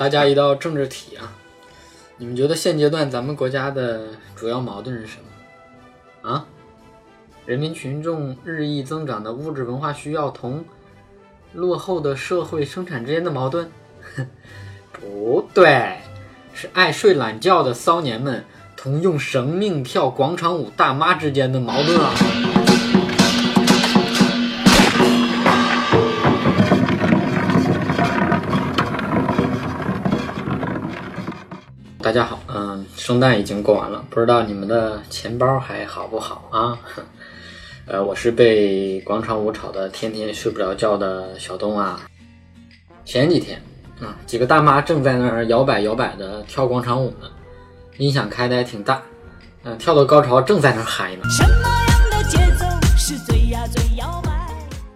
[0.00, 1.30] 大家一道政治题啊，
[2.16, 5.18] 你们觉得现阶段咱们国家的主要矛盾是什
[6.22, 6.30] 么？
[6.30, 6.46] 啊？
[7.44, 10.64] 人民群众日益增长的物质文化需要同
[11.52, 13.70] 落后的社会生产之间的矛盾？
[14.90, 15.98] 不对，
[16.54, 18.42] 是爱睡懒觉的骚年们
[18.78, 22.14] 同用生命跳广场舞大妈之间的矛盾啊！
[32.10, 36.76] 大家好，嗯，圣诞已经过完了，不知道你们的钱包还好不好啊？
[37.86, 42.00] 呃，我是被广场舞吵得天天睡不着觉的小东啊。
[43.04, 43.62] 前几天
[44.00, 47.28] 啊，几个大妈正在那儿摇摆摇摆的跳广场舞呢，
[47.98, 49.00] 音响开的还挺大，
[49.62, 51.22] 嗯，跳到高潮正在那儿嗨呢。
[51.30, 52.66] 什么样的节奏
[52.98, 54.32] 是最呀最摇摆？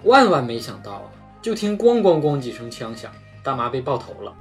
[0.02, 1.06] 万万没想到啊，
[1.40, 3.08] 就听咣咣咣几声枪响，
[3.44, 4.32] 大妈被爆头了。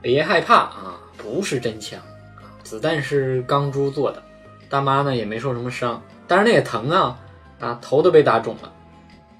[0.00, 2.00] 别害怕啊，不是真枪，
[2.62, 4.22] 子弹是钢珠做的。
[4.68, 7.18] 大妈呢也没受什么伤，但是那也疼啊，
[7.58, 8.72] 啊头都被打肿了。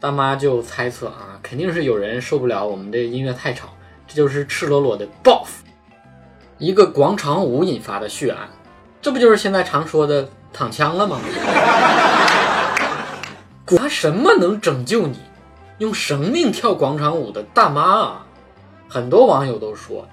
[0.01, 3.69] 大妈就猜测啊，肯定是有人受不了我们这音乐太吵，
[4.07, 5.65] 这就是赤裸裸的报复。
[6.59, 8.49] 一个广场舞引发的血案，
[9.01, 11.21] 这不就是现在常说的躺枪了吗？
[13.71, 15.19] 拿什么能拯救你？
[15.79, 18.27] 用生命跳广场舞的大妈啊！
[18.89, 20.09] 很多网友都说。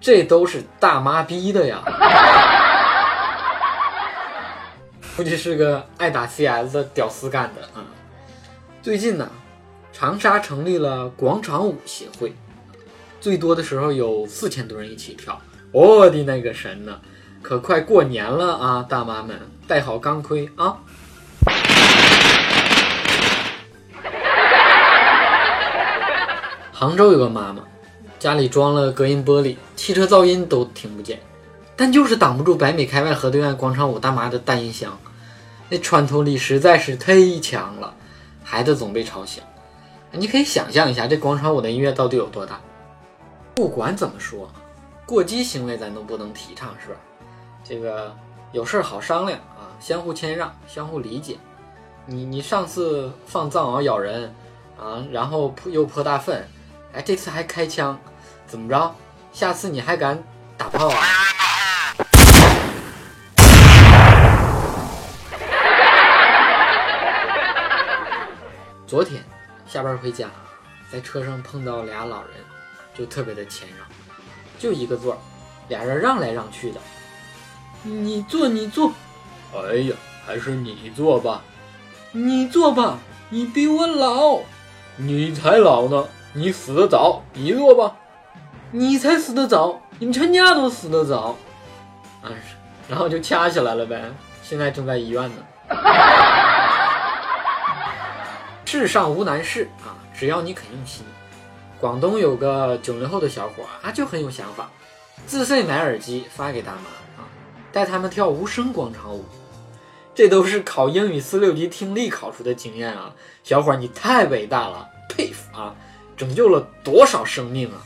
[0.00, 1.82] 这都是大妈逼的呀，
[5.16, 7.84] 估计是个爱打 CS 的屌丝干的啊。
[8.80, 9.28] 最近呢，
[9.92, 12.32] 长沙成立了广场舞协会，
[13.20, 15.38] 最多的时候有四千多人一起跳。
[15.72, 17.00] 我的那个神呢，
[17.42, 20.78] 可快过年了啊，大妈们戴好钢盔啊！
[26.72, 27.62] 杭州有个妈妈。
[28.18, 31.20] 家里装了隔音玻璃，汽车噪音都听不见，
[31.76, 34.98] 但就是挡不住百米开外河对岸广场舞大妈的大音箱，
[35.68, 37.94] 那穿透力实在是忒强了，
[38.42, 39.42] 孩子总被吵醒。
[40.10, 42.58] 你可以想象一下，这广场舞的音乐到底有多大？
[43.54, 44.50] 不管怎么说，
[45.06, 46.96] 过激行为咱都不能提倡，是吧？
[47.62, 48.12] 这个
[48.52, 51.36] 有事好商量啊，相互谦让，相互理解。
[52.06, 54.34] 你你上次放藏獒咬人
[54.76, 56.44] 啊，然后泼又泼大粪。
[56.94, 58.00] 哎，这次还开枪，
[58.48, 58.94] 怎么着？
[59.30, 60.24] 下次你还敢
[60.56, 60.96] 打炮啊？
[68.86, 69.22] 昨天
[69.66, 70.30] 下班回家，
[70.90, 72.30] 在车上碰到俩老人，
[72.94, 73.86] 就特别的谦让，
[74.58, 75.20] 就一个座，
[75.68, 76.80] 俩人让来让去的。
[77.82, 78.90] 你坐，你坐。
[79.54, 79.94] 哎呀，
[80.26, 81.42] 还是你坐吧。
[82.12, 82.98] 你坐吧，
[83.28, 84.40] 你比我老。
[84.96, 86.08] 你才老呢。
[86.34, 87.96] 你死得早，你坐吧。
[88.70, 91.36] 你才死得早，你们全家都死得早。
[92.22, 92.28] 啊，
[92.88, 94.02] 然后就掐起来了呗。
[94.42, 95.36] 现在正在医院呢。
[98.66, 101.02] 世上无难事啊，只要你肯用心。
[101.80, 104.68] 广东有个九零后的小伙啊，就很有想法，
[105.26, 107.24] 自费买耳机发给大妈啊，
[107.72, 109.24] 带他们跳无声广场舞。
[110.14, 115.74] 这都是考英语四六级听力考出的经验啊，小伙你太伟大了，佩服啊！
[116.16, 117.78] 拯救了多少生命啊！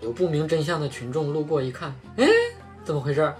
[0.00, 2.26] 有不明真相的群众路过一看，哎，
[2.84, 3.32] 怎么回事？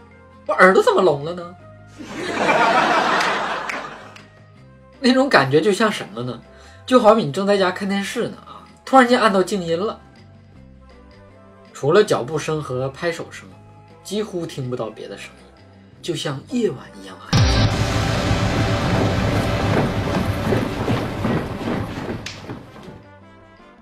[0.47, 1.55] 我耳朵怎么聋了呢？
[5.01, 6.41] 那种感觉就像什么呢？
[6.87, 10.01] 就好比你正在家看电视呢啊，突然间按到静音了，
[11.73, 13.49] 除了脚步声和拍手声，
[14.03, 15.45] 几乎听不到别的声音，
[16.03, 17.90] 就像夜晚一样安静。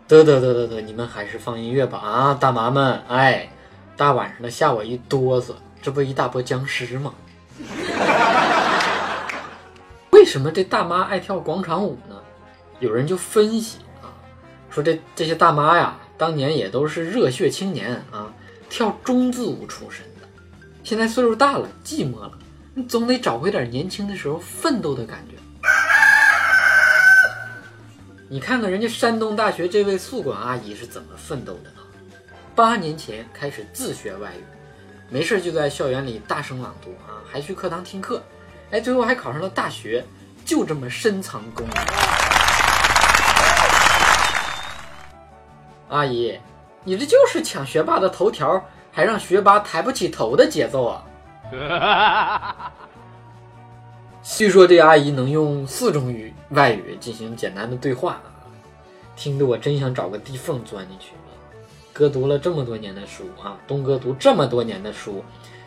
[0.09, 3.03] 得得得得得，你们还是放音乐吧啊，大妈们！
[3.09, 3.51] 哎，
[3.95, 5.53] 大晚上的吓我一哆嗦，
[5.83, 7.13] 这不一大波僵尸吗？
[10.11, 12.17] 为什么这大妈爱跳广场舞呢？
[12.81, 14.09] 有人就分析啊，
[14.71, 18.33] 说这这些大妈呀，当年也都是热血青年啊，
[18.71, 20.27] 跳中字舞出身的，
[20.83, 22.33] 现在岁数大了，寂寞了，
[22.73, 25.35] 你总得找回点年轻的时候奋斗的感觉。
[28.31, 31.81] 你看看人家山东大学这位宿管阿姨是怎么奋斗的呢？
[32.55, 34.45] 八年前开始自学外语，
[35.09, 38.23] 没事就在校园里大声朗读啊，还去课堂听课，
[38.71, 40.05] 哎，最后还考上了大学，
[40.45, 41.75] 就这么深藏功名。
[45.89, 46.39] 阿姨，
[46.85, 51.03] 你这就是抢学霸的头条，还让学霸抬不起头的节奏啊！
[54.37, 58.23] 据说这阿姨能用四种语外语进行简单的对话，
[59.17, 61.13] 听得我真想找个地缝钻进去。
[61.93, 65.25] 哥读了这么多年的书啊，东哥读这么多年的书，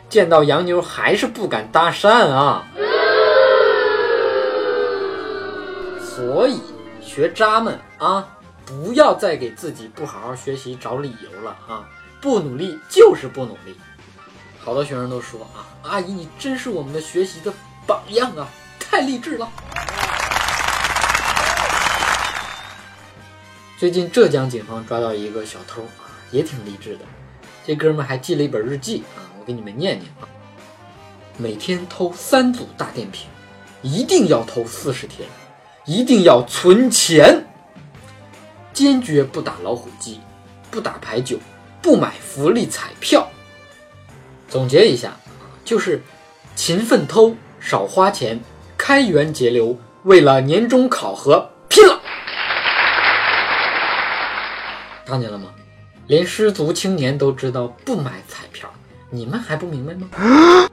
[0.08, 2.66] 见到洋妞还是不敢搭讪啊。
[6.00, 6.58] 所以
[7.02, 8.26] 学渣们啊，
[8.64, 11.86] 不要再给自己不好好学习找理由了啊！
[12.22, 13.76] 不努力就是不努力。
[14.58, 17.52] 好多学生都说啊，阿姨你真是我们的学习的
[17.86, 18.48] 榜样啊，
[18.78, 19.50] 太励志了。
[23.78, 27.04] 最近浙江警方抓到一个小偷啊，也挺励志的。
[27.66, 30.28] 这哥们还记了一本日记啊，我给你们念念啊。
[31.36, 33.26] 每天偷三组大电瓶，
[33.82, 35.28] 一定要偷四十天，
[35.84, 37.44] 一定要存钱，
[38.72, 40.20] 坚决不打老虎机，
[40.70, 41.38] 不打牌九，
[41.80, 43.28] 不买福利彩票。
[44.48, 45.18] 总结一下啊，
[45.64, 46.02] 就是
[46.54, 47.34] 勤奋偷，
[47.64, 48.40] 少花钱，
[48.76, 52.00] 开源节流，为了年终考核拼了！
[55.06, 55.48] 看见了吗？
[56.08, 58.68] 连失足青年都知道不买彩票，
[59.10, 60.08] 你们还不明白吗？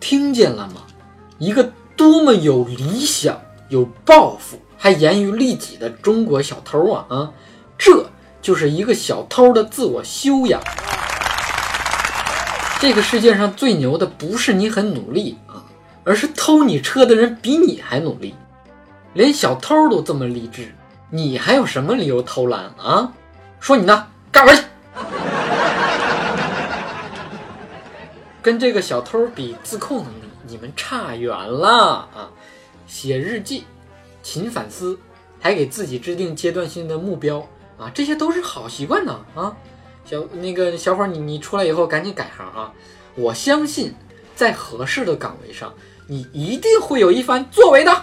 [0.00, 0.82] 听见了吗？
[1.38, 7.06] 一个多么有理想、有抱负、还严于律己的中国小偷啊！
[7.08, 7.30] 啊，
[7.78, 8.10] 这
[8.42, 10.60] 就是一个小偷的自我修养。
[12.80, 15.64] 这个世界上最牛的不是你很努力啊，
[16.08, 18.34] 而是偷你车的人比你还努力。
[19.12, 20.72] 连小偷都这么励志，
[21.10, 23.12] 你还有什么理由偷懒啊？
[23.60, 24.62] 说你呢，干活去！
[28.40, 32.30] 跟这个小偷比，自控能力你们差远了啊！
[32.86, 33.66] 写日记，
[34.22, 34.98] 勤反思，
[35.38, 37.46] 还给自己制定阶段性的目标
[37.76, 39.54] 啊，这些都是好习惯呢啊！
[40.06, 42.72] 小那个小伙，你你出来以后赶紧改行啊！
[43.14, 43.94] 我相信，
[44.34, 45.74] 在合适的岗位上，
[46.10, 47.94] 你一定会有一番作为的。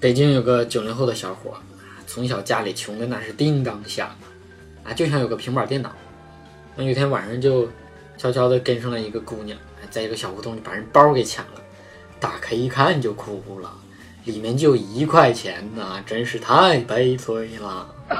[0.00, 1.52] 北京有个九零后的小伙，
[2.06, 4.08] 从小家里穷的那是叮当响
[4.82, 5.92] 啊，就想有个平板电脑。
[6.74, 7.68] 那有天晚上就
[8.16, 9.58] 悄悄的跟上了一个姑娘，
[9.90, 11.60] 在一个小胡同里把人包给抢了，
[12.18, 13.70] 打开一看就哭了。
[14.24, 17.94] 里面就一块钱呐，真是太悲催了。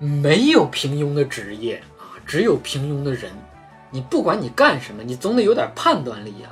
[0.00, 1.80] 没有平庸的职业，
[2.34, 3.30] 只有平庸的人。
[3.90, 6.50] 你不管你干什么，你总得有点判断力啊。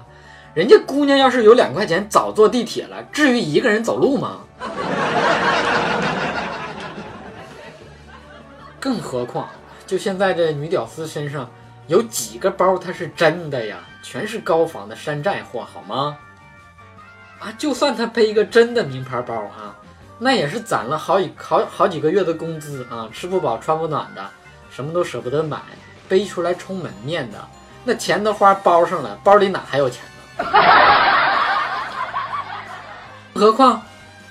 [0.55, 4.43] 人家姑娘要是有两块钱，早坐地铁了，至于一个人走路吗？
[8.79, 9.49] 更何况，
[9.85, 11.51] 就现在这女屌丝身上
[11.89, 13.81] 有几个包，它是真的呀？
[14.05, 16.17] 全是高仿的山寨货，好吗？
[17.41, 19.75] 啊，就算她背一个真的名牌包啊，
[20.21, 24.25] 那也是攒了好几好好几个月的工资啊，吃不饱穿不暖的，
[24.75, 25.59] 什么都舍不得买，
[26.09, 27.39] 背出来充门面的，
[27.85, 30.01] 那钱都花包上了，包里哪还有钱
[30.39, 30.45] 呢？
[33.35, 33.83] 何况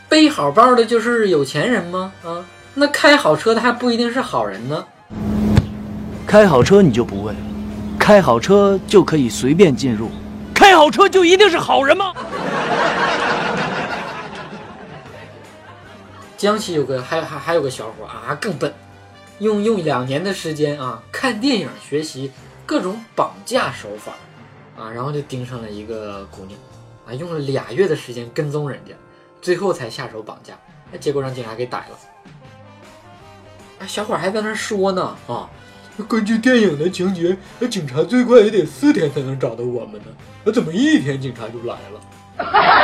[0.10, 2.12] 背好包的就是有钱人吗？
[2.24, 2.44] 啊，
[2.74, 4.86] 那开好车的还不一定是好人呢。
[6.26, 7.36] 开好车你就不问，
[8.00, 10.10] 开好车就可以随便进入，
[10.54, 12.14] 开好车就一定是好人吗？
[16.38, 18.74] 江西有个还还还有个小伙啊，更笨，
[19.42, 22.31] 用用两年的时间啊，看电影学习
[22.64, 24.14] 各种绑架手法
[24.80, 26.60] 啊，然后就盯上了一个姑娘
[27.07, 28.94] 啊，用了俩月的时间跟踪人家，
[29.42, 30.54] 最后才下手绑架，
[31.00, 31.98] 结果让警察给逮了。
[33.80, 35.50] 啊，小伙还在那说呢啊，
[36.07, 40.07] 根据电影的情节，那警察最快也得四天才能找到我们呢，
[40.44, 42.00] 那怎么一天警察就来了？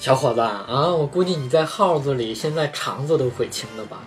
[0.00, 0.64] 小伙子啊，
[0.94, 3.98] 我估计你在号子里现在肠子都悔青了吧？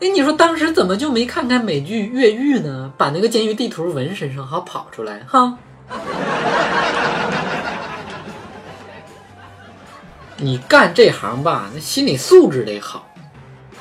[0.00, 2.92] 哎，你说当时怎么就没看看美剧《越狱》呢？
[2.98, 5.56] 把那个监狱地图纹身上，好跑出来哈！
[10.38, 13.06] 你干这行吧，那心理素质得好。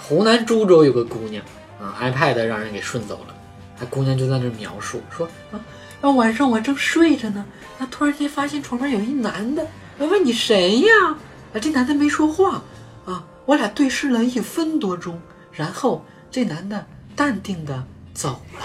[0.08, 1.44] 湖南株洲有个姑娘
[1.82, 3.34] 啊，iPad 让人给顺走了，
[3.80, 5.60] 那姑娘就在那描述说啊，
[6.02, 7.44] 那晚上我正睡着呢，
[7.80, 9.66] 那突然间发现床边有一男的，
[9.98, 11.18] 我问你谁呀？
[11.60, 12.62] 这男的没说话，
[13.06, 15.20] 啊，我俩对视了一分多钟，
[15.52, 16.86] 然后这男的
[17.16, 17.84] 淡定的
[18.14, 18.62] 走了。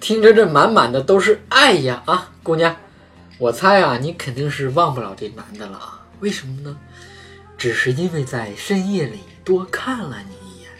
[0.00, 2.02] 听着，这满满的都是爱呀！
[2.06, 2.76] 啊，姑娘，
[3.38, 5.80] 我猜啊，你肯定是忘不了这男的了。
[6.20, 6.76] 为什么呢？
[7.58, 10.70] 只是因为在深夜里多看了你一眼。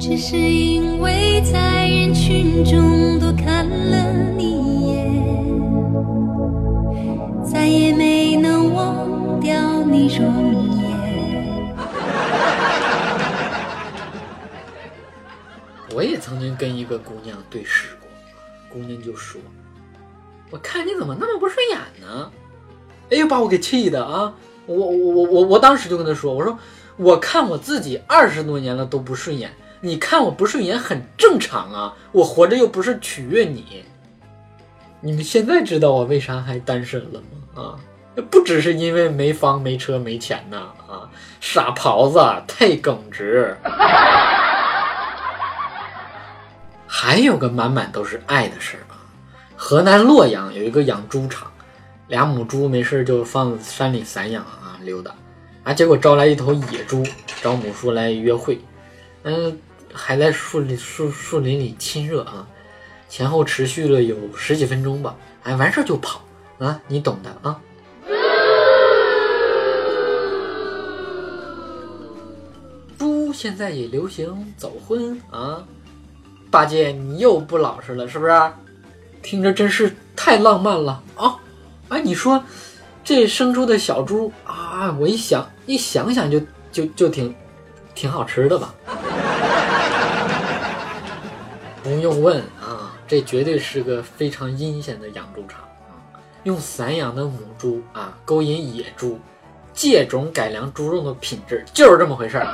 [0.00, 4.63] 只是因为在人群中多看了你。
[9.94, 10.26] 你容
[10.82, 11.14] 颜。
[16.02, 18.08] 也曾经跟一个姑娘对视过，
[18.68, 19.40] 姑娘就说
[20.50, 22.30] ：“我看你怎么那么不顺眼呢？”
[23.10, 24.34] 哎呦，把我给气的啊！
[24.66, 26.58] 我我我我我当时就跟她说：“我说
[26.96, 33.84] 我看我自己二十多年了都不顺眼，你看我不顺眼很正常啊，我活着又不是取悦你。
[35.00, 37.20] 你们现在知道我为啥还单身了
[37.54, 37.62] 吗？
[37.62, 37.80] 啊，
[38.22, 41.08] 不只是因为没房没车没钱呐，啊，
[41.40, 43.56] 傻狍子太耿直。
[46.86, 48.94] ”还有个满满都是爱的事儿啊！
[49.56, 51.50] 河南洛阳有一个养猪场，
[52.06, 55.12] 俩母猪没事就放山里散养啊溜达，
[55.64, 57.02] 啊，结果招来一头野猪
[57.42, 58.60] 找母猪来约会，
[59.24, 59.58] 嗯，
[59.92, 62.46] 还在树林树树林里亲热啊，
[63.08, 66.22] 前后持续了有十几分钟吧，哎，完事儿就跑
[66.58, 67.58] 啊，你懂的啊。
[73.34, 75.62] 现在也流行走婚啊。
[76.50, 78.52] 八戒，你又不老实了，是不是？
[79.22, 81.36] 听着真是太浪漫了啊！
[81.88, 82.44] 哎，你说
[83.02, 87.34] 这生出的小猪啊，我一想一想想就就就挺
[87.94, 88.72] 挺好吃的吧？
[91.82, 95.98] 不用问啊，这绝对是个非常阴险的养猪场啊！
[96.44, 99.18] 用散养的母猪啊勾引野猪，
[99.72, 102.46] 借种改良猪肉的品质，就是这么回事儿。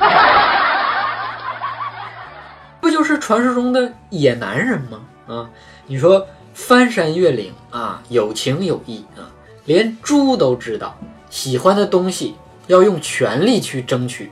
[3.00, 5.00] 不就是传说中的野男人吗？
[5.26, 5.50] 啊，
[5.86, 9.24] 你说翻山越岭啊，有情有义啊，
[9.64, 10.94] 连猪都知道
[11.30, 12.34] 喜欢的东西
[12.66, 14.30] 要用全力去争取，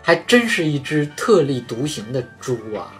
[0.00, 2.94] 还真是一只特立独行的猪啊！